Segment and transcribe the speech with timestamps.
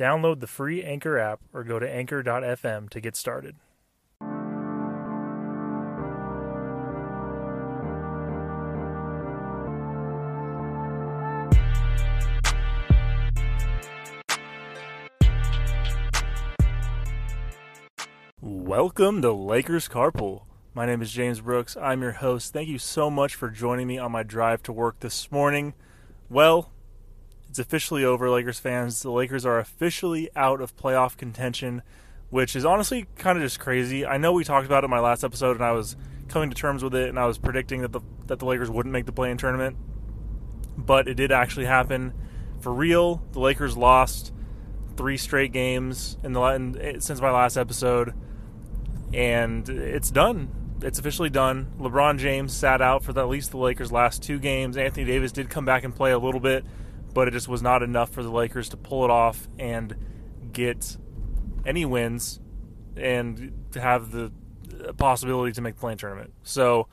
[0.00, 3.56] Download the free Anchor app or go to anchor.fm to get started.
[18.40, 20.44] Welcome to Lakers Carpool.
[20.72, 21.76] My name is James Brooks.
[21.76, 22.54] I'm your host.
[22.54, 25.74] Thank you so much for joining me on my drive to work this morning.
[26.30, 26.72] Well,
[27.50, 29.02] it's officially over, Lakers fans.
[29.02, 31.82] The Lakers are officially out of playoff contention,
[32.30, 34.06] which is honestly kind of just crazy.
[34.06, 35.96] I know we talked about it in my last episode, and I was
[36.28, 38.92] coming to terms with it, and I was predicting that the that the Lakers wouldn't
[38.92, 39.76] make the play-in tournament,
[40.76, 42.14] but it did actually happen.
[42.60, 44.32] For real, the Lakers lost
[44.96, 48.14] three straight games in the in, eh, since my last episode,
[49.12, 50.50] and it's done.
[50.82, 51.72] It's officially done.
[51.80, 54.76] LeBron James sat out for the, at least the Lakers' last two games.
[54.76, 56.64] Anthony Davis did come back and play a little bit,
[57.12, 59.96] but it just was not enough for the Lakers to pull it off and
[60.52, 60.96] get
[61.66, 62.40] any wins
[62.96, 64.32] and to have the
[64.96, 66.32] possibility to make the play-in tournament.
[66.42, 66.88] So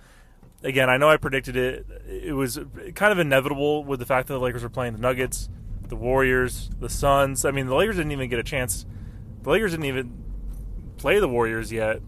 [0.64, 1.86] again, I know I predicted it.
[2.08, 2.60] It was
[2.96, 5.50] kind of inevitable with the fact that the Lakers were playing the Nuggets,
[5.88, 7.46] the Warriors, the Suns.
[7.46, 8.86] I mean, the Lakers didn't even get a chance.
[9.44, 10.24] The Lakers didn't even
[10.98, 12.02] play the Warriors yet,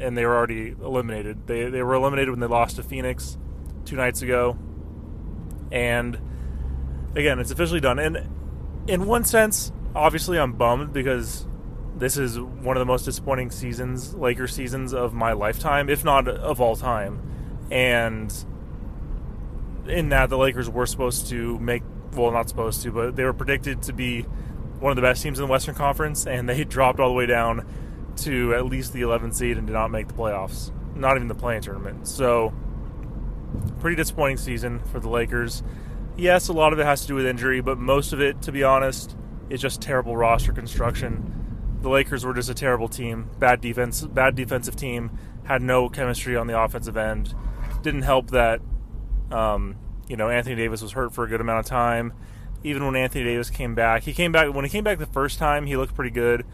[0.00, 1.46] and they were already eliminated.
[1.46, 3.38] They they were eliminated when they lost to Phoenix
[3.84, 4.58] two nights ago,
[5.70, 6.18] and
[7.16, 7.98] again, it's officially done.
[7.98, 8.28] And
[8.86, 11.46] in one sense, obviously, I'm bummed because
[11.96, 16.28] this is one of the most disappointing seasons, Lakers seasons of my lifetime, if not
[16.28, 17.20] of all time.
[17.70, 18.32] And
[19.88, 21.82] in that, the Lakers were supposed to make,
[22.12, 24.22] well, not supposed to, but they were predicted to be
[24.78, 27.26] one of the best teams in the Western Conference, and they dropped all the way
[27.26, 27.66] down
[28.16, 31.34] to at least the 11th seed and did not make the playoffs, not even the
[31.34, 32.06] play-in tournament.
[32.06, 32.52] So,
[33.80, 35.62] pretty disappointing season for the Lakers
[36.16, 38.52] yes, a lot of it has to do with injury, but most of it, to
[38.52, 39.16] be honest,
[39.50, 41.78] is just terrible roster construction.
[41.82, 46.36] The Lakers were just a terrible team, bad defense, bad defensive team, had no chemistry
[46.36, 47.34] on the offensive end.
[47.82, 48.60] Didn't help that,
[49.30, 49.76] um,
[50.08, 52.12] you know, Anthony Davis was hurt for a good amount of time.
[52.64, 55.38] Even when Anthony Davis came back, he came back when he came back the first
[55.38, 56.44] time, he looked pretty good.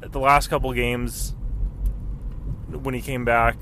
[0.00, 1.34] The last couple games,
[2.68, 3.56] when he came back,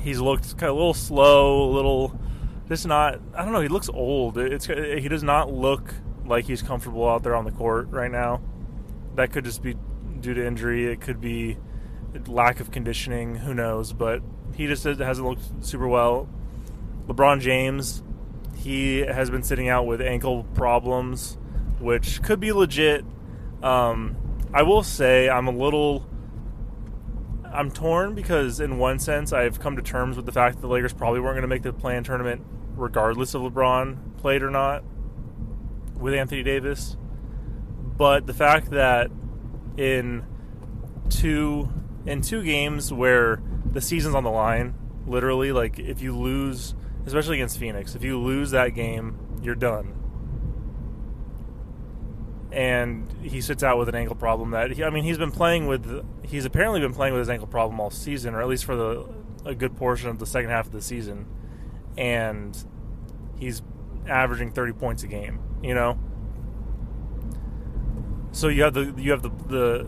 [0.00, 2.18] he's looked kind of a little slow, a little
[2.68, 3.20] just not.
[3.34, 3.60] I don't know.
[3.60, 4.38] He looks old.
[4.38, 5.94] It's he does not look
[6.26, 8.42] like he's comfortable out there on the court right now.
[9.14, 9.74] That could just be
[10.20, 10.86] due to injury.
[10.86, 11.56] It could be
[12.26, 13.36] lack of conditioning.
[13.36, 13.92] Who knows?
[13.92, 14.22] But
[14.54, 16.28] he just hasn't looked super well.
[17.06, 18.02] LeBron James,
[18.54, 21.38] he has been sitting out with ankle problems,
[21.80, 23.04] which could be legit.
[23.62, 24.16] Um,
[24.52, 26.06] I will say I'm a little.
[27.50, 30.68] I'm torn because, in one sense, I've come to terms with the fact that the
[30.68, 32.44] Lakers probably weren't going to make the play-in tournament
[32.78, 34.84] regardless of LeBron played or not
[35.98, 36.96] with Anthony Davis.
[37.96, 39.10] But the fact that
[39.76, 40.24] in
[41.10, 41.68] two
[42.06, 44.74] in two games where the season's on the line,
[45.06, 46.74] literally, like if you lose,
[47.06, 49.94] especially against Phoenix, if you lose that game, you're done.
[52.50, 55.66] And he sits out with an ankle problem that he, I mean he's been playing
[55.66, 58.74] with he's apparently been playing with his ankle problem all season or at least for
[58.74, 59.06] the
[59.44, 61.26] a good portion of the second half of the season
[61.98, 62.56] and
[63.38, 63.60] he's
[64.06, 65.98] averaging 30 points a game, you know?
[68.30, 69.86] So you have the you have the the,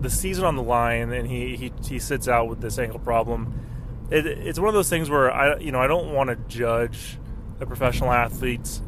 [0.00, 4.06] the season on the line and he, he he sits out with this ankle problem.
[4.10, 7.18] It, it's one of those things where I you know, I don't want to judge
[7.60, 8.80] a professional athlete's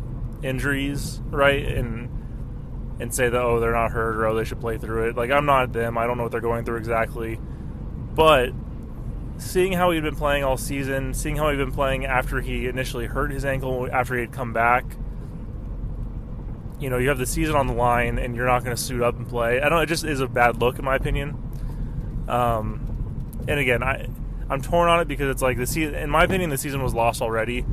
[0.42, 1.66] injuries, right?
[1.66, 2.08] And
[3.00, 5.16] and say that oh they're not hurt or oh they should play through it.
[5.16, 5.98] Like I'm not them.
[5.98, 7.40] I don't know what they're going through exactly.
[8.14, 8.50] But
[9.40, 13.06] seeing how he'd been playing all season, seeing how he'd been playing after he initially
[13.06, 14.84] hurt his ankle, after he had come back.
[16.78, 19.02] You know, you have the season on the line, and you're not going to suit
[19.02, 19.60] up and play.
[19.60, 19.82] I don't.
[19.82, 21.36] It just is a bad look, in my opinion.
[22.28, 24.08] Um, and again, I
[24.48, 25.94] I'm torn on it because it's like the season.
[25.94, 27.64] In my opinion, the season was lost already.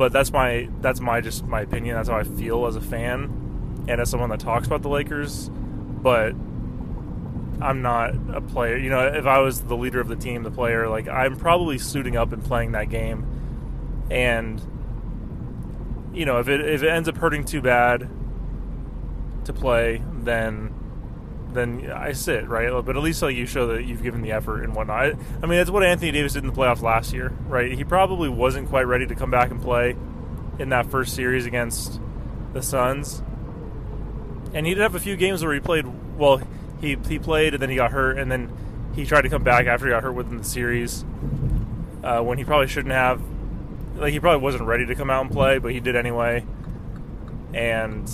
[0.00, 1.94] But that's my that's my just my opinion.
[1.94, 5.50] That's how I feel as a fan and as someone that talks about the Lakers.
[5.50, 6.34] But
[7.60, 8.76] I'm not a player.
[8.76, 11.78] You know, if I was the leader of the team, the player, like I'm probably
[11.78, 13.26] suiting up and playing that game.
[14.10, 14.60] And
[16.12, 18.08] you know, if it if it ends up hurting too bad
[19.44, 20.74] to play, then
[21.52, 22.70] then I sit right.
[22.84, 25.14] But at least like you show that you've given the effort and whatnot.
[25.42, 27.72] I, mean, that's what Anthony Davis did in the playoffs last year, right?
[27.72, 29.96] He probably wasn't quite ready to come back and play
[30.58, 32.00] in that first series against
[32.52, 33.22] the Suns,
[34.52, 35.86] and he did have a few games where he played
[36.16, 36.40] well.
[36.80, 38.50] He he played and then he got hurt, and then
[38.94, 41.04] he tried to come back after he got hurt within the series
[42.02, 43.20] uh, when he probably shouldn't have.
[43.96, 46.44] Like he probably wasn't ready to come out and play, but he did anyway,
[47.52, 48.10] and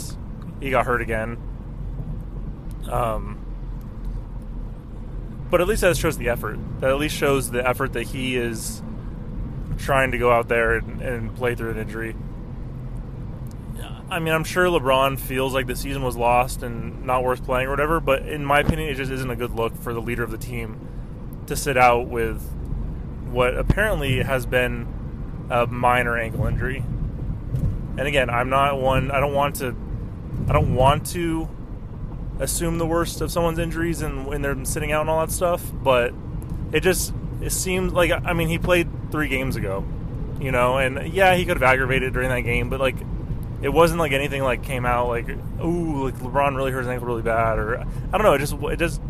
[0.61, 1.39] he got hurt again.
[2.91, 3.39] Um,
[5.51, 6.59] but at least that shows the effort.
[6.81, 8.83] That at least shows the effort that he is
[9.79, 12.17] trying to go out there and, and play through an injury.
[14.08, 17.67] I mean, I'm sure LeBron feels like the season was lost and not worth playing
[17.67, 20.23] or whatever, but in my opinion, it just isn't a good look for the leader
[20.23, 20.88] of the team
[21.47, 22.41] to sit out with
[23.31, 26.79] what apparently has been a minor ankle injury.
[27.99, 29.11] And again, I'm not one.
[29.11, 29.75] I don't want to.
[30.49, 31.49] I don't want to
[32.38, 35.64] assume the worst of someone's injuries and when they're sitting out and all that stuff.
[35.82, 36.14] But
[36.73, 39.85] it just it seems like I mean he played three games ago,
[40.41, 42.97] you know, and yeah he could have aggravated during that game, but like
[43.62, 47.06] it wasn't like anything like came out like ooh like LeBron really hurt his ankle
[47.06, 49.00] really bad or I don't know it just it just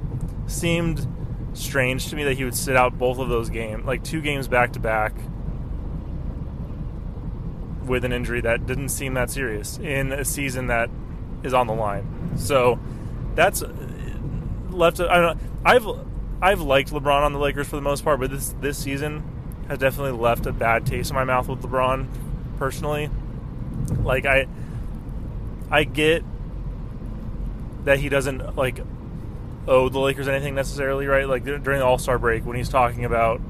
[0.46, 1.06] seemed
[1.54, 4.46] strange to me that he would sit out both of those games like two games
[4.46, 5.14] back to back
[7.87, 10.90] with an injury that didn't seem that serious in a season that
[11.42, 12.32] is on the line.
[12.37, 12.78] So
[13.34, 13.72] that's uh,
[14.70, 15.00] left.
[15.00, 15.37] I don't.
[15.37, 15.87] Know, I've
[16.42, 19.22] I've liked LeBron on the Lakers for the most part, but this this season
[19.69, 22.08] has definitely left a bad taste in my mouth with LeBron
[22.58, 23.10] personally.
[24.02, 24.46] Like I
[25.70, 26.25] I get
[27.84, 28.81] that he doesn't like
[29.69, 31.28] owe the Lakers anything necessarily, right?
[31.28, 33.40] Like during the All Star break when he's talking about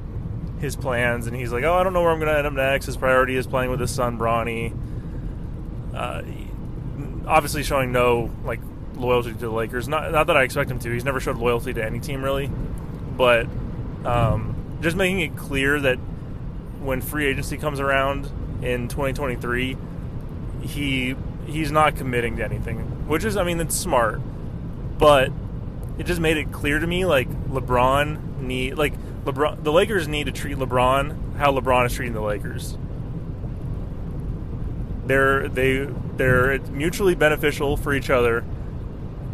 [0.59, 2.53] his plans and he's like, "Oh, I don't know where I'm going to end up
[2.53, 4.73] next." His priority is playing with his son Bronny.
[5.93, 6.21] Uh,
[7.27, 8.59] obviously, showing no like
[8.95, 9.87] loyalty to the Lakers.
[9.87, 10.91] Not not that I expect him to.
[10.91, 12.49] He's never showed loyalty to any team really,
[13.15, 13.47] but
[14.05, 15.97] um, just making it clear that
[16.79, 18.29] when free agency comes around
[18.61, 19.77] in 2023,
[20.67, 21.15] he
[21.45, 24.21] he's not committing to anything, which is I mean it's smart,
[24.97, 25.31] but
[25.97, 28.93] it just made it clear to me like LeBron need like
[29.25, 32.77] LeBron the Lakers need to treat LeBron how LeBron is treating the Lakers.
[35.05, 35.87] They're they
[36.17, 38.43] they're mutually beneficial for each other,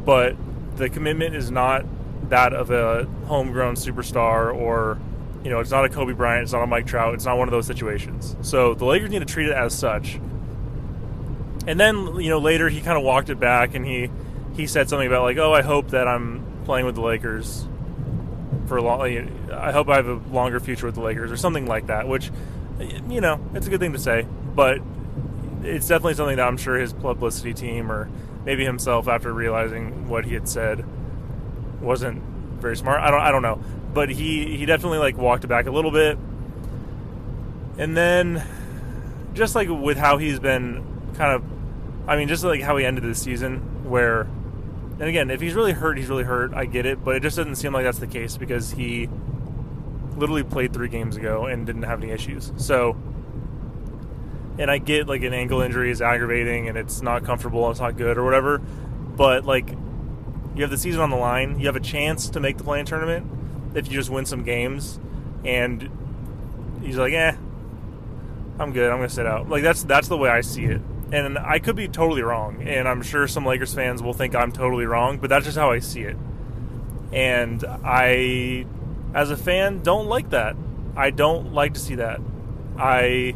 [0.06, 0.36] but
[0.76, 1.86] the commitment is not
[2.30, 5.00] that of a homegrown superstar or
[5.44, 7.48] you know, it's not a Kobe Bryant, it's not a Mike Trout, it's not one
[7.48, 8.36] of those situations.
[8.42, 10.20] So the Lakers need to treat it as such.
[11.66, 14.10] And then, you know, later he kind of walked it back and he
[14.56, 17.68] he said something about like, "Oh, I hope that I'm playing with the Lakers
[18.68, 19.02] for a long.
[19.52, 22.32] I hope I have a longer future with the Lakers or something like that." Which,
[23.10, 24.80] you know, it's a good thing to say, but
[25.64, 28.10] it's definitely something that I'm sure his publicity team or
[28.46, 30.86] maybe himself, after realizing what he had said,
[31.82, 32.22] wasn't
[32.60, 33.02] very smart.
[33.02, 33.22] I don't.
[33.22, 33.60] I don't know,
[33.94, 36.18] but he he definitely like walked it back a little bit,
[37.78, 38.44] and then
[39.34, 40.84] just like with how he's been
[41.16, 41.44] kind of
[42.08, 44.28] I mean, just like how he ended the season, where
[45.00, 46.54] and again, if he's really hurt, he's really hurt.
[46.54, 49.10] I get it, but it just doesn't seem like that's the case because he
[50.16, 52.52] literally played three games ago and didn't have any issues.
[52.58, 52.96] So,
[54.60, 57.98] and I get like an ankle injury is aggravating and it's not comfortable, it's not
[57.98, 59.72] good or whatever, but like
[60.56, 62.86] you have the season on the line, you have a chance to make the play-in
[62.86, 63.30] tournament
[63.76, 65.00] if you just win some games,
[65.44, 65.90] and
[66.84, 67.36] he's like, eh,
[68.60, 69.50] I'm good, I'm gonna sit out.
[69.50, 70.82] Like that's that's the way I see it
[71.12, 74.52] and I could be totally wrong, and I'm sure some Lakers fans will think I'm
[74.52, 76.18] totally wrong, but that's just how I see it.
[77.12, 78.66] And I,
[79.14, 80.56] as a fan, don't like that.
[80.96, 82.20] I don't like to see that.
[82.78, 83.36] I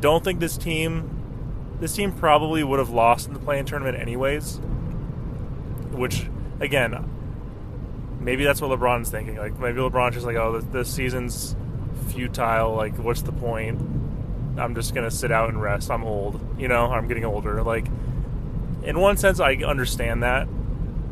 [0.00, 4.60] don't think this team, this team probably would have lost in the play-in tournament anyways.
[5.92, 6.26] Which,
[6.60, 7.08] again,
[8.20, 9.36] maybe that's what LeBron's thinking.
[9.36, 11.56] Like maybe LeBron's just like, oh, this, season's
[12.08, 12.74] futile.
[12.74, 13.80] Like, what's the point?
[14.56, 15.90] I'm just gonna sit out and rest.
[15.90, 16.86] I'm old, you know.
[16.86, 17.62] I'm getting older.
[17.62, 17.86] Like,
[18.82, 20.46] in one sense, I understand that,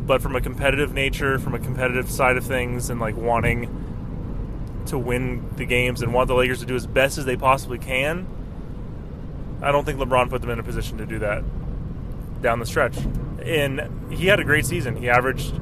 [0.06, 4.98] but from a competitive nature, from a competitive side of things, and like wanting to
[4.98, 8.26] win the games and want the Lakers to do as best as they possibly can,
[9.62, 11.44] I don't think LeBron put them in a position to do that
[12.42, 12.96] down the stretch.
[13.44, 14.96] And he had a great season.
[14.96, 15.58] He averaged.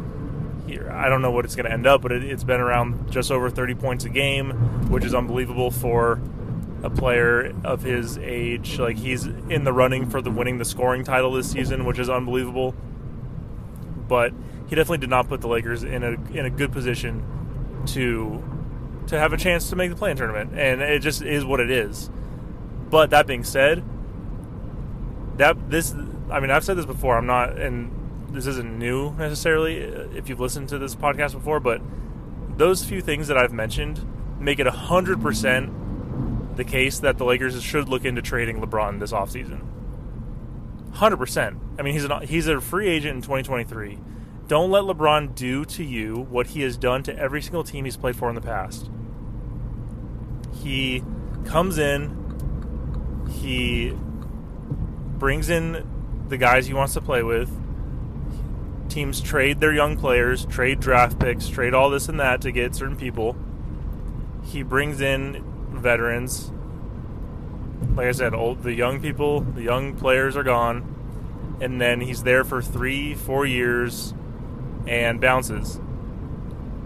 [0.66, 3.10] Here I don't know what it's going to end up, but it, it's been around
[3.10, 4.50] just over 30 points a game,
[4.88, 6.20] which is unbelievable for
[6.82, 8.78] a player of his age.
[8.78, 12.08] Like he's in the running for the winning the scoring title this season, which is
[12.08, 12.74] unbelievable.
[14.08, 14.32] But
[14.68, 18.42] he definitely did not put the Lakers in a in a good position to
[19.06, 21.70] to have a chance to make the play-in tournament, and it just is what it
[21.70, 22.10] is.
[22.88, 23.84] But that being said,
[25.36, 25.94] that this
[26.30, 27.16] I mean I've said this before.
[27.16, 27.96] I'm not and
[28.30, 31.80] this isn't new necessarily uh, if you've listened to this podcast before, but
[32.56, 34.06] those few things that I've mentioned
[34.38, 35.79] make it 100%
[36.60, 39.62] the case that the Lakers should look into trading LeBron this offseason.
[40.92, 41.58] 100%.
[41.78, 43.98] I mean, he's an, he's a free agent in 2023.
[44.46, 47.96] Don't let LeBron do to you what he has done to every single team he's
[47.96, 48.90] played for in the past.
[50.62, 51.02] He
[51.46, 53.94] comes in, he
[55.16, 55.88] brings in
[56.28, 57.50] the guys he wants to play with.
[58.90, 62.74] Teams trade their young players, trade draft picks, trade all this and that to get
[62.74, 63.34] certain people.
[64.44, 66.52] He brings in veterans.
[67.94, 71.58] Like I said, old, the young people, the young players are gone.
[71.60, 74.14] And then he's there for three, four years
[74.86, 75.80] and bounces.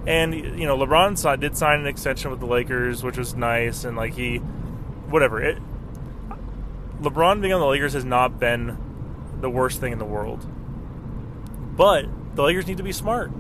[0.07, 3.85] And, you know, LeBron did sign an extension with the Lakers, which was nice.
[3.85, 4.39] And, like, he,
[5.09, 5.43] whatever.
[5.43, 5.59] It,
[7.01, 8.77] LeBron being on the Lakers has not been
[9.41, 10.47] the worst thing in the world.
[11.77, 13.31] But the Lakers need to be smart.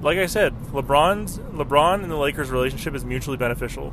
[0.00, 3.92] Like I said, LeBron's LeBron and the Lakers relationship is mutually beneficial.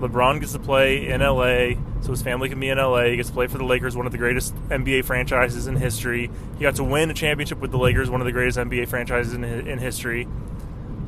[0.00, 3.04] LeBron gets to play in LA, so his family can be in LA.
[3.04, 6.30] He gets to play for the Lakers, one of the greatest NBA franchises in history.
[6.56, 9.32] He got to win a championship with the Lakers, one of the greatest NBA franchises
[9.34, 10.28] in, in history.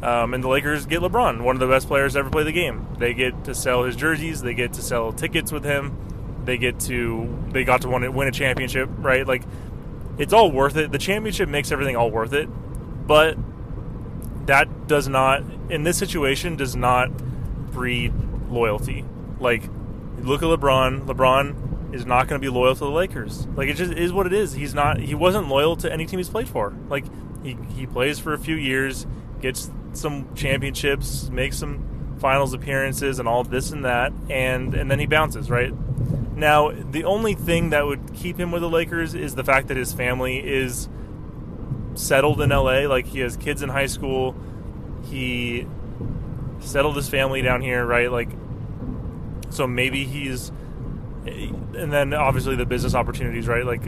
[0.03, 2.53] Um, and the Lakers get LeBron, one of the best players to ever play the
[2.53, 2.87] game.
[2.99, 4.43] They get to sell his jerseys.
[4.43, 5.97] They get to sell tickets with him.
[6.45, 9.27] They get to they got to win a championship, right?
[9.27, 9.43] Like
[10.19, 10.91] it's all worth it.
[10.91, 12.49] The championship makes everything all worth it,
[13.11, 13.37] but
[14.47, 17.11] that does not in this situation does not
[17.73, 18.13] breed
[18.49, 19.05] loyalty.
[19.41, 19.65] Like
[20.19, 21.07] look at LeBron.
[21.07, 23.49] LeBron is not going to be loyal to the Lakers.
[23.49, 24.53] Like it just is what it is.
[24.53, 25.01] He's not.
[25.01, 26.73] He wasn't loyal to any team he's played for.
[26.89, 27.05] Like
[27.43, 29.09] he he plays for a few years,
[29.41, 35.01] gets some championships, makes some finals appearances, and all this and that, and and then
[35.01, 35.51] he bounces.
[35.51, 35.75] Right
[36.37, 39.77] now, the only thing that would keep him with the Lakers is the fact that
[39.77, 40.89] his family is
[42.01, 42.89] settled in LA.
[42.89, 44.35] Like he has kids in high school.
[45.05, 45.67] He
[46.61, 48.11] settled his family down here, right?
[48.11, 48.29] Like,
[49.51, 50.51] so maybe he's,
[51.25, 53.65] and then obviously the business opportunities, right?
[53.65, 53.83] Like,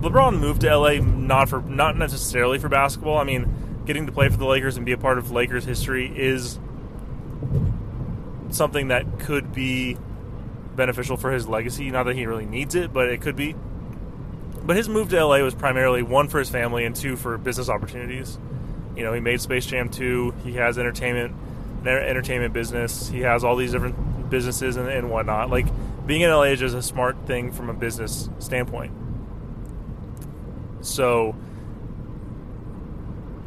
[0.00, 3.18] LeBron moved to LA not for not necessarily for basketball.
[3.18, 6.12] I mean, getting to play for the Lakers and be a part of Lakers history
[6.16, 6.58] is
[8.50, 9.96] something that could be
[10.76, 11.90] beneficial for his legacy.
[11.90, 13.56] Not that he really needs it, but it could be.
[14.68, 17.70] But his move to LA was primarily one for his family and two for business
[17.70, 18.38] opportunities.
[18.94, 20.34] You know, he made Space Jam 2.
[20.44, 21.34] He has entertainment,
[21.86, 23.08] entertainment business.
[23.08, 25.48] He has all these different businesses and, and whatnot.
[25.48, 25.64] Like
[26.06, 28.92] being in LA is just a smart thing from a business standpoint.
[30.82, 31.34] So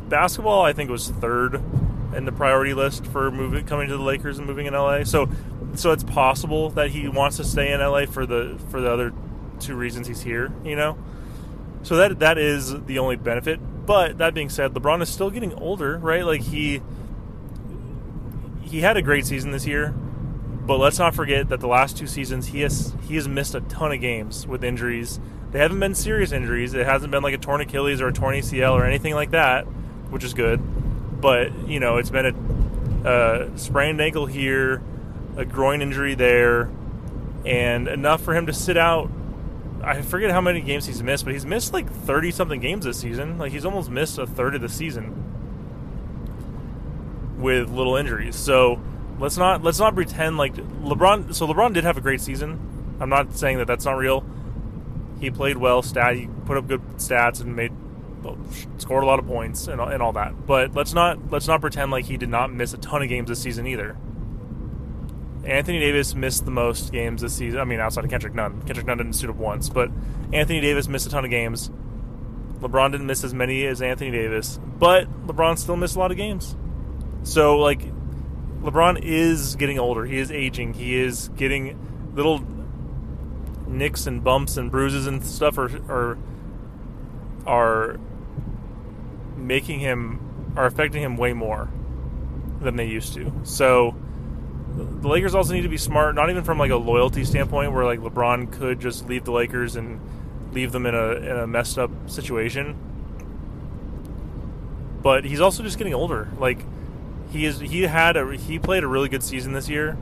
[0.10, 1.62] basketball, I think, was third
[2.16, 5.04] in the priority list for moving coming to the Lakers and moving in LA.
[5.04, 5.30] So,
[5.76, 9.14] so it's possible that he wants to stay in LA for the for the other
[9.62, 10.52] two reasons he's here.
[10.64, 10.98] You know,
[11.84, 13.60] so that that is the only benefit.
[13.86, 16.26] But that being said, LeBron is still getting older, right?
[16.26, 16.82] Like he
[18.62, 22.08] he had a great season this year, but let's not forget that the last two
[22.08, 25.20] seasons he has he has missed a ton of games with injuries.
[25.52, 26.74] They haven't been serious injuries.
[26.74, 29.68] It hasn't been like a torn Achilles or a torn ACL or anything like that
[30.12, 30.62] which is good.
[31.20, 32.26] But you know, it's been
[33.06, 34.84] a, a sprained ankle here,
[35.36, 36.70] a groin injury there,
[37.46, 39.10] and enough for him to sit out.
[39.84, 43.00] I forget how many games he's missed, but he's missed like thirty something games this
[43.00, 43.38] season.
[43.38, 45.16] Like he's almost missed a third of the season
[47.38, 48.36] with little injuries.
[48.36, 48.80] So
[49.20, 51.34] let's not let's not pretend like LeBron.
[51.34, 52.98] So LeBron did have a great season.
[53.00, 54.24] I'm not saying that that's not real.
[55.20, 56.16] He played well, stat.
[56.16, 57.72] He put up good stats and made
[58.78, 60.46] scored a lot of points and, and all that.
[60.46, 63.30] But let's not let's not pretend like he did not miss a ton of games
[63.30, 63.98] this season either.
[65.44, 67.60] Anthony Davis missed the most games this season.
[67.60, 68.62] I mean, outside of Kendrick Nunn.
[68.64, 69.90] Kendrick Nunn didn't suit up once, but
[70.32, 71.72] Anthony Davis missed a ton of games.
[72.60, 76.18] LeBron didn't miss as many as Anthony Davis, but LeBron still missed a lot of
[76.18, 76.56] games.
[77.24, 77.82] So, like,
[78.62, 80.06] LeBron is getting older.
[80.06, 80.74] He is aging.
[80.76, 82.44] He is getting little
[83.68, 86.18] nicks and bumps and bruises and stuff are are,
[87.48, 88.00] are
[89.38, 91.70] making him are affecting him way more
[92.60, 93.32] than they used to.
[93.44, 93.96] So
[94.82, 97.86] the Lakers also need to be smart, not even from like a loyalty standpoint, where
[97.86, 100.00] like LeBron could just leave the Lakers and
[100.52, 102.76] leave them in a in a messed up situation.
[105.02, 106.28] But he's also just getting older.
[106.38, 106.66] Like
[107.32, 109.98] he is he had a he played a really good season this year.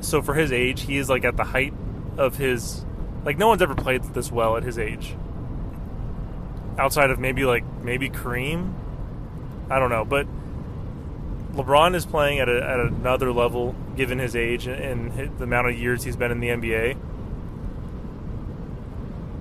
[0.00, 1.72] So for his age, he is like at the height
[2.16, 2.84] of his
[3.24, 5.14] like no one's ever played this well at his age
[6.78, 8.72] outside of maybe like maybe Kareem.
[9.70, 10.26] I don't know, but
[11.54, 15.78] LeBron is playing at, a, at another level given his age and, the amount of
[15.78, 16.96] years he's been in the NBA.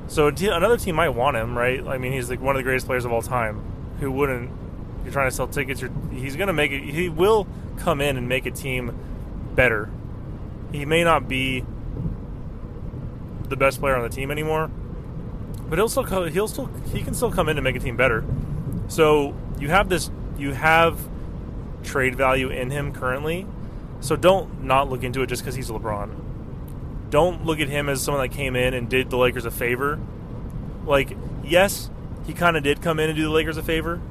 [0.08, 1.86] So another team might want him, right?
[1.88, 3.64] I mean, he's like one of the greatest players of all time.
[4.00, 4.52] Who wouldn't?
[5.04, 5.82] You're trying to sell tickets.
[5.82, 6.84] You're, he's going to make it.
[6.84, 8.96] He will come in and make a team
[9.56, 9.90] better.
[10.72, 11.66] He may not be
[13.50, 14.70] the best player on the team anymore,
[15.70, 18.24] but he'll still he'll still he can still come in and make a team better.
[18.88, 20.98] So you have this you have
[21.84, 23.46] trade value in him currently.
[24.02, 26.24] So don't not look into it just because he's LeBron
[27.14, 30.00] don't look at him as someone that came in and did the Lakers a favor.
[30.84, 31.92] Like, yes,
[32.26, 34.02] he kind of did come in and do the Lakers a favor.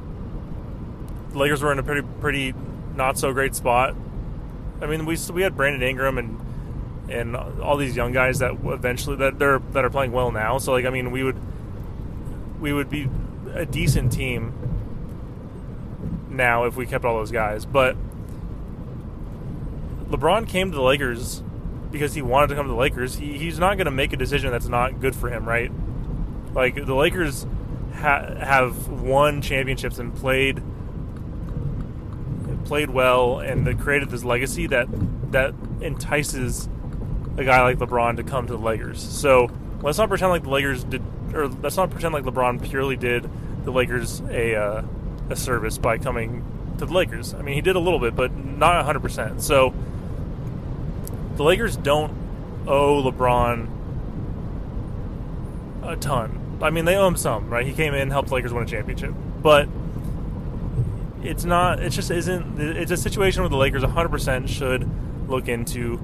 [1.33, 2.55] The Lakers were in a pretty, pretty
[2.95, 3.97] not so great spot.
[4.81, 9.17] I mean, we we had Brandon Ingram and and all these young guys that eventually
[9.17, 10.59] that they're that are playing well now.
[10.59, 11.41] So like, I mean, we would
[12.61, 13.09] we would be
[13.53, 14.53] a decent team
[16.33, 17.65] now if we kept all those guys.
[17.65, 17.97] But
[20.11, 21.43] LeBron came to the Lakers
[21.91, 24.17] because he wanted to come to the Lakers, he, he's not going to make a
[24.17, 25.71] decision that's not good for him, right?
[26.55, 27.47] Like the Lakers
[27.95, 30.63] ha- have won championships and played
[32.65, 34.89] played well, and created this legacy that
[35.33, 36.69] that entices
[37.37, 39.01] a guy like LeBron to come to the Lakers.
[39.01, 39.51] So
[39.83, 41.03] let's not pretend like the Lakers did,
[41.35, 43.29] or let's not pretend like LeBron purely did
[43.65, 44.83] the Lakers a uh,
[45.31, 46.45] a service by coming
[46.79, 47.35] to the Lakers.
[47.35, 49.01] I mean, he did a little bit, but not 100.
[49.01, 49.75] percent So
[51.37, 52.13] the Lakers don't
[52.67, 53.69] owe LeBron
[55.83, 56.59] a ton.
[56.63, 57.67] I mean, they owe him some, right?
[57.67, 59.13] He came in, helped the Lakers win a championship,
[59.43, 59.69] but
[61.23, 61.81] it's not.
[61.81, 62.61] It just isn't.
[62.61, 64.89] It's a situation where the Lakers 100% should
[65.29, 66.01] look into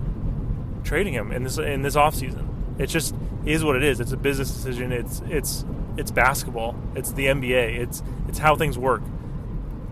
[0.85, 2.47] trading him in this in this offseason.
[2.79, 4.01] It just is what it is.
[4.01, 4.93] It's a business decision.
[4.93, 5.65] It's it's
[5.99, 6.77] it's basketball.
[6.95, 7.79] It's the NBA.
[7.79, 9.03] It's it's how things work.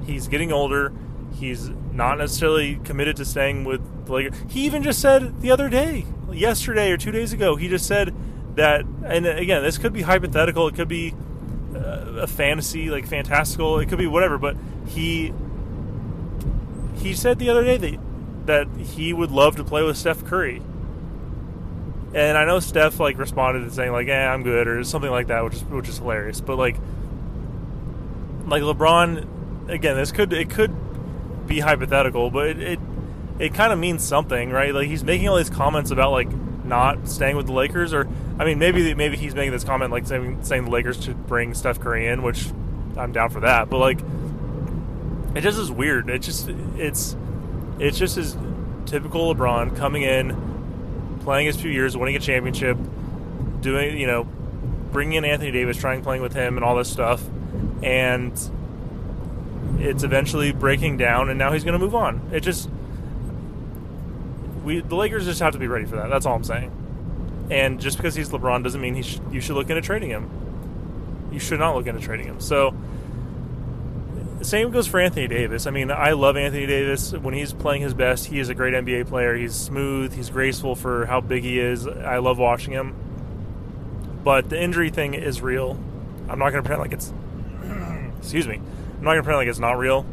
[0.06, 0.92] He's getting older.
[1.34, 4.36] He's not necessarily committed to staying with the Lakers.
[4.48, 8.14] He even just said the other day, yesterday or two days ago, he just said
[8.54, 8.84] that.
[9.04, 10.68] And again, this could be hypothetical.
[10.68, 11.14] It could be
[11.74, 13.78] uh, a fantasy, like fantastical.
[13.80, 14.38] It could be whatever.
[14.38, 15.32] But he
[16.96, 18.00] he said the other day that
[18.46, 20.62] that he would love to play with Steph Curry.
[22.14, 25.26] And I know Steph like responded to saying like, "Yeah, I'm good" or something like
[25.26, 26.40] that, which is which is hilarious.
[26.40, 26.76] But like,
[28.46, 30.74] like LeBron, again, this could it could
[31.46, 32.80] be hypothetical, but it it,
[33.38, 34.74] it kind of means something, right?
[34.74, 36.28] Like he's making all these comments about like
[36.64, 40.06] not staying with the Lakers, or I mean, maybe maybe he's making this comment like
[40.06, 42.48] saying saying the Lakers should bring Steph Curry in, which
[42.96, 43.70] I'm down for that.
[43.70, 44.00] But like,
[45.34, 46.08] it just is weird.
[46.08, 47.16] It just it's
[47.78, 48.36] it's just as
[48.86, 50.30] typical LeBron coming in,
[51.26, 52.78] playing his few years, winning a championship,
[53.60, 54.24] doing you know,
[54.92, 57.20] bringing in Anthony Davis, trying playing with him, and all this stuff,
[57.82, 58.32] and
[59.78, 62.30] it's eventually breaking down, and now he's going to move on.
[62.32, 62.70] It just
[64.64, 66.08] we the Lakers just have to be ready for that.
[66.08, 66.70] That's all I'm saying.
[67.50, 70.30] And just because he's LeBron doesn't mean he sh- you should look into trading him.
[71.32, 72.40] You should not look into trading him.
[72.40, 72.72] So
[74.46, 75.66] same goes for Anthony Davis.
[75.66, 78.26] I mean, I love Anthony Davis when he's playing his best.
[78.26, 79.34] He is a great NBA player.
[79.34, 80.14] He's smooth.
[80.14, 81.86] He's graceful for how big he is.
[81.86, 82.94] I love watching him.
[84.22, 85.78] But the injury thing is real.
[86.28, 87.12] I'm not going to pretend like it's.
[88.18, 88.60] excuse me.
[88.98, 90.06] I'm not gonna pretend like it's not real.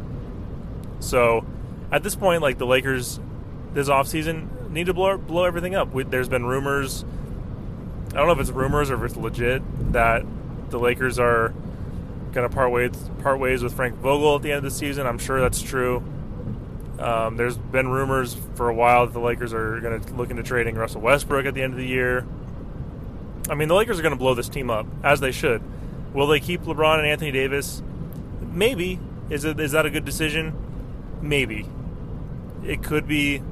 [1.00, 1.44] So
[1.90, 3.18] at this point, like the Lakers
[3.72, 5.92] this offseason need to blow blow everything up.
[5.92, 7.04] We, there's been rumors.
[8.12, 10.24] I don't know if it's rumors or if it's legit that
[10.70, 11.54] the Lakers are
[12.34, 15.06] going to part ways part ways with Frank Vogel at the end of the season.
[15.06, 16.02] I'm sure that's true.
[16.98, 20.42] Um, there's been rumors for a while that the Lakers are going to look into
[20.42, 22.26] trading Russell Westbrook at the end of the year.
[23.48, 25.62] I mean, the Lakers are going to blow this team up as they should.
[26.12, 27.82] Will they keep LeBron and Anthony Davis?
[28.40, 29.00] Maybe.
[29.30, 30.54] Is it is that a good decision?
[31.20, 31.68] Maybe.
[32.64, 33.42] It could be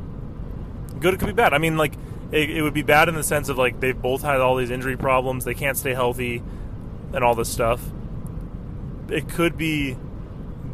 [1.00, 1.14] good.
[1.14, 1.52] It could be bad.
[1.52, 1.94] I mean, like
[2.30, 4.70] it, it would be bad in the sense of like they've both had all these
[4.70, 5.44] injury problems.
[5.44, 6.42] They can't stay healthy,
[7.12, 7.80] and all this stuff.
[9.12, 9.96] It could be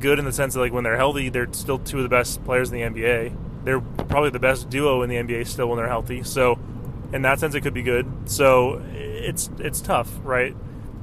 [0.01, 2.45] good in the sense that like when they're healthy, they're still two of the best
[2.45, 3.37] players in the NBA.
[3.65, 6.23] They're probably the best duo in the NBA still when they're healthy.
[6.23, 6.59] So,
[7.13, 8.07] in that sense, it could be good.
[8.27, 10.55] So, it's it's tough, right?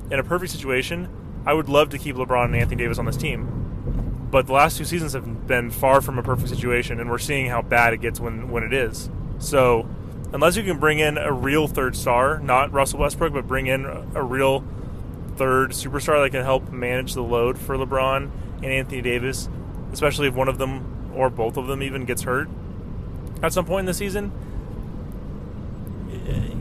[0.10, 1.10] In a perfect situation,
[1.46, 4.28] I would love to keep LeBron and Anthony Davis on this team.
[4.32, 7.48] But the last two seasons have been far from a perfect situation, and we're seeing
[7.48, 9.10] how bad it gets when, when it is.
[9.38, 9.88] So,
[10.34, 13.86] unless you can bring in a real third star, not Russell Westbrook, but bring in
[13.86, 14.64] a real
[15.36, 19.50] third superstar that can help manage the load for LeBron and Anthony Davis,
[19.92, 22.50] especially if one of them or both of them even gets hurt
[23.42, 24.32] at some point in the season,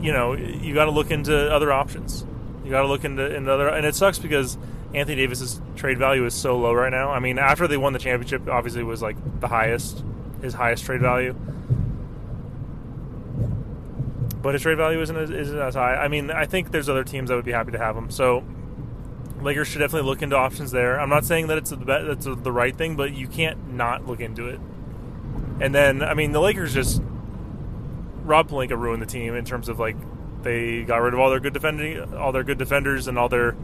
[0.01, 2.25] you know, you got to look into other options.
[2.63, 4.57] You got to look into, into other, and it sucks because
[4.93, 7.11] Anthony Davis's trade value is so low right now.
[7.11, 10.03] I mean, after they won the championship, obviously it was like the highest,
[10.41, 11.35] his highest trade value.
[14.45, 15.95] but his trade value isn't as, isn't as high.
[15.95, 18.11] I mean, I think there's other teams that would be happy to have him.
[18.11, 18.43] So
[19.45, 20.99] Lakers should definitely look into options there.
[20.99, 24.19] I'm not saying that it's the that's the right thing, but you can't not look
[24.19, 24.59] into it.
[25.61, 27.01] And then, I mean, the Lakers just
[28.23, 29.95] Rob Pelinka ruined the team in terms of like
[30.41, 33.55] they got rid of all their good defending, all their good defenders, and all their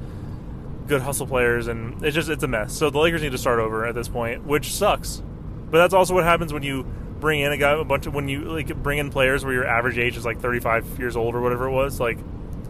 [0.87, 2.73] good hustle players, and it's just it's a mess.
[2.73, 5.23] So the Lakers need to start over at this point, which sucks.
[5.71, 6.83] But that's also what happens when you
[7.19, 9.65] bring in a guy a bunch of when you like bring in players where your
[9.65, 11.99] average age is like 35 years old or whatever it was.
[11.99, 12.19] Like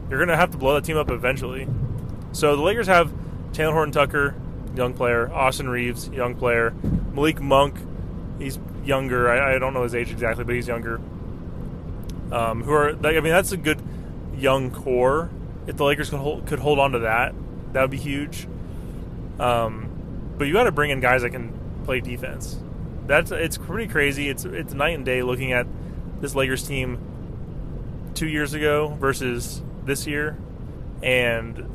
[0.10, 1.68] you're gonna have to blow that team up eventually.
[2.32, 3.12] So the Lakers have
[3.52, 4.36] Talen Horton Tucker,
[4.76, 6.74] young player, Austin Reaves, young player,
[7.14, 7.76] Malik Monk,
[8.40, 9.30] he's younger.
[9.30, 11.02] I, I don't know his age exactly, but he's younger.
[12.32, 13.82] Um, who are I mean that's a good
[14.38, 15.30] young core.
[15.68, 17.34] If the Lakers could hold, could hold on to that,
[17.74, 18.48] that would be huge.
[19.40, 19.90] Um,
[20.38, 22.58] but you got to bring in guys that can play defense.
[23.08, 24.30] That's it's pretty crazy.
[24.30, 25.68] It's it's night and day looking at
[26.22, 27.00] this Lakers team
[28.14, 30.38] two years ago versus this year,
[31.04, 31.71] and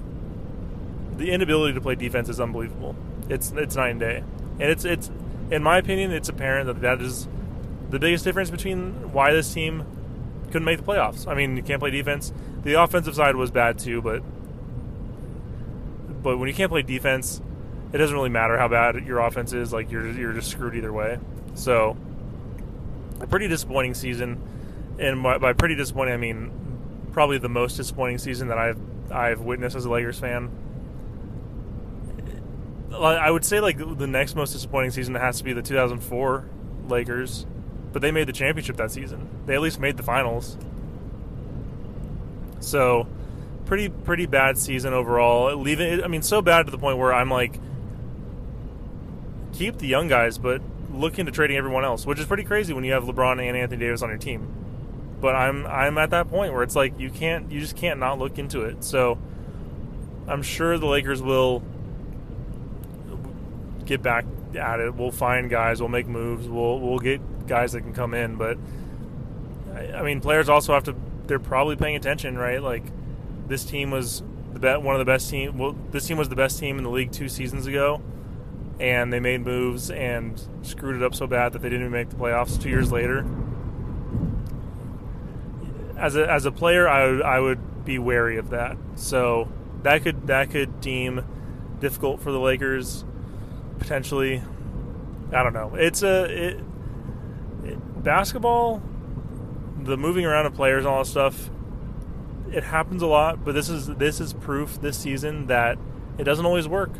[1.16, 2.94] the inability to play defense is unbelievable.
[3.29, 4.22] It's it's night and day,
[4.59, 5.11] and it's it's
[5.50, 7.29] in my opinion, it's apparent that that is
[7.90, 9.85] the biggest difference between why this team
[10.46, 11.26] couldn't make the playoffs.
[11.26, 12.33] I mean, you can't play defense.
[12.62, 14.22] The offensive side was bad too, but
[16.22, 17.40] but when you can't play defense,
[17.92, 19.72] it doesn't really matter how bad your offense is.
[19.72, 21.18] Like you're you're just screwed either way.
[21.55, 21.96] So,
[23.20, 24.40] a pretty disappointing season,
[24.98, 26.50] and by, by pretty disappointing, I mean
[27.12, 30.50] probably the most disappointing season that I've I've witnessed as a Lakers fan.
[32.92, 36.49] I would say like the next most disappointing season has to be the 2004
[36.88, 37.46] Lakers
[37.96, 39.27] but they made the championship that season.
[39.46, 40.59] They at least made the finals.
[42.61, 43.07] So,
[43.64, 45.57] pretty pretty bad season overall.
[45.57, 47.59] Leaving, I mean, so bad to the point where I'm like,
[49.55, 50.61] keep the young guys, but
[50.92, 53.81] look into trading everyone else, which is pretty crazy when you have LeBron and Anthony
[53.81, 54.46] Davis on your team.
[55.18, 58.18] But I'm I'm at that point where it's like you can't you just can't not
[58.18, 58.85] look into it.
[58.85, 59.16] So,
[60.29, 61.62] I'm sure the Lakers will
[63.87, 64.94] get back at it.
[64.94, 65.81] We'll find guys.
[65.81, 66.49] We'll make moves.
[66.49, 68.37] We'll we'll get guys that can come in.
[68.37, 68.59] But
[69.94, 70.94] I mean, players also have to.
[71.27, 72.62] They're probably paying attention, right?
[72.62, 72.85] Like
[73.49, 74.22] this team was
[74.53, 75.59] the bet one of the best team.
[75.59, 78.03] Well, this team was the best team in the league two seasons ago,
[78.81, 82.11] and they made moves and screwed it up so bad that they didn't even make
[82.11, 83.27] the playoffs two years later.
[85.96, 88.77] As a as a player, I would, I would be wary of that.
[88.96, 89.49] So
[89.83, 91.25] that could that could deem
[91.81, 93.05] difficult for the Lakers
[93.78, 94.42] potentially.
[95.32, 95.74] I don't know.
[95.74, 98.82] It's a it, basketball,
[99.82, 101.50] the moving around of players and all that stuff,
[102.52, 103.44] it happens a lot.
[103.44, 105.78] But this is this is proof this season that
[106.18, 106.90] it doesn't always work.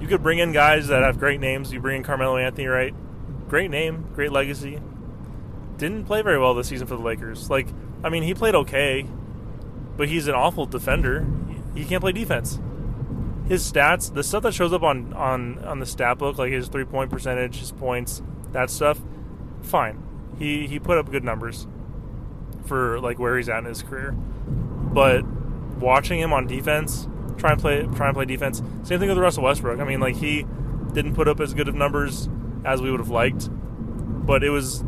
[0.00, 1.72] You could bring in guys that have great names.
[1.72, 2.94] You bring in Carmelo Anthony, right?
[3.48, 4.80] Great name, great legacy.
[5.78, 7.48] Didn't play very well this season for the Lakers.
[7.50, 7.68] Like,
[8.02, 9.08] I mean, he played okay,
[9.96, 11.26] but he's an awful defender.
[11.74, 12.58] He can't play defense.
[13.46, 16.68] His stats, the stuff that shows up on on on the stat book, like his
[16.68, 19.00] three point percentage, his points, that stuff,
[19.62, 20.02] fine
[20.38, 21.66] he he put up good numbers
[22.66, 24.12] for like where he's at in his career.
[24.12, 25.24] But
[25.78, 28.62] watching him on defense, try and play try and play defense.
[28.82, 29.80] Same thing with Russell Westbrook.
[29.80, 30.46] I mean, like he
[30.92, 32.28] didn't put up as good of numbers
[32.64, 33.48] as we would have liked,
[34.26, 34.84] but it was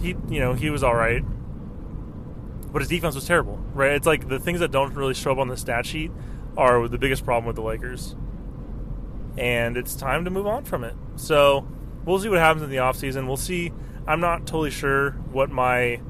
[0.00, 1.22] he you know he was all right.
[2.70, 3.92] But his defense was terrible, right?
[3.92, 6.10] It's like the things that don't really show up on the stat sheet
[6.56, 8.16] are the biggest problem with the Lakers.
[9.36, 10.94] And it's time to move on from it.
[11.16, 11.66] So
[12.04, 13.26] we'll see what happens in the offseason.
[13.26, 13.72] We'll see
[14.08, 16.00] I'm not totally sure what my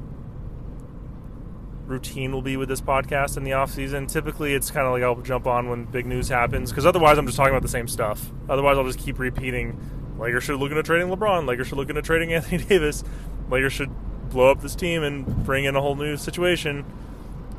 [1.85, 4.07] routine will be with this podcast in the off season.
[4.07, 7.25] Typically, it's kind of like I'll jump on when big news happens because otherwise, I'm
[7.25, 8.31] just talking about the same stuff.
[8.47, 9.77] Otherwise, I'll just keep repeating.
[10.17, 11.45] Lakers should look into trading LeBron.
[11.45, 13.03] Lakers should look into trading Anthony Davis.
[13.49, 13.91] Lakers should
[14.29, 16.85] blow up this team and bring in a whole new situation.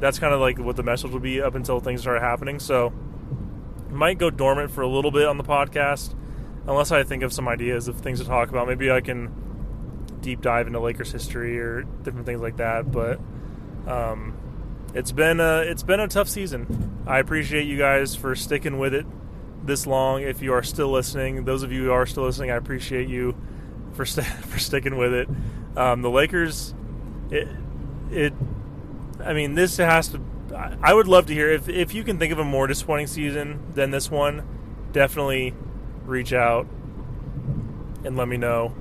[0.00, 2.58] That's kind of like what the message will be up until things start happening.
[2.58, 2.92] So,
[3.90, 6.14] might go dormant for a little bit on the podcast,
[6.66, 8.66] unless I think of some ideas of things to talk about.
[8.66, 9.30] Maybe I can
[10.20, 12.90] deep dive into Lakers history or different things like that.
[12.90, 13.20] But
[13.86, 14.36] um,
[14.94, 17.02] it's been a it's been a tough season.
[17.06, 19.06] I appreciate you guys for sticking with it
[19.64, 20.22] this long.
[20.22, 23.36] If you are still listening, those of you who are still listening, I appreciate you
[23.92, 25.28] for st- for sticking with it.
[25.76, 26.74] Um, the Lakers,
[27.30, 27.48] it,
[28.10, 28.32] it,
[29.22, 30.20] I mean, this has to.
[30.82, 33.72] I would love to hear if if you can think of a more disappointing season
[33.74, 34.46] than this one.
[34.92, 35.54] Definitely
[36.04, 36.66] reach out
[38.04, 38.74] and let me know.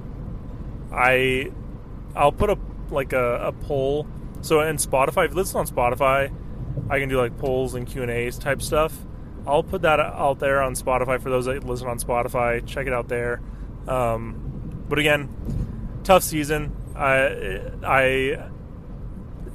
[0.91, 1.51] I
[2.15, 2.57] I'll put a
[2.89, 4.07] like a, a poll.
[4.41, 6.33] So in Spotify, if you listen on Spotify,
[6.89, 8.97] I can do like polls and Q and A's type stuff.
[9.45, 12.65] I'll put that out there on Spotify for those that listen on Spotify.
[12.65, 13.41] Check it out there.
[13.87, 15.29] Um, but again,
[16.03, 16.75] tough season.
[16.95, 18.49] I I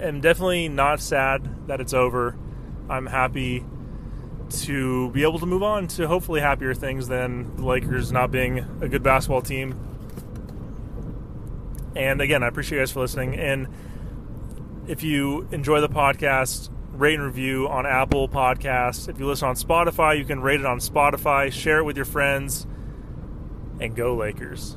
[0.04, 2.36] am definitely not sad that it's over.
[2.88, 3.64] I'm happy
[4.50, 8.58] to be able to move on to hopefully happier things than the Lakers not being
[8.80, 9.78] a good basketball team.
[11.96, 13.36] And again, I appreciate you guys for listening.
[13.36, 13.68] And
[14.86, 19.08] if you enjoy the podcast, rate and review on Apple Podcasts.
[19.08, 22.04] If you listen on Spotify, you can rate it on Spotify, share it with your
[22.04, 22.66] friends,
[23.80, 24.76] and go Lakers.